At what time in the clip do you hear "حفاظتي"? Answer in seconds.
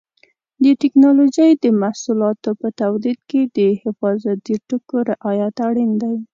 3.81-4.55